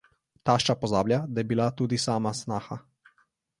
[0.49, 2.83] Tašča pozablja, da je bila tudi sama snaha.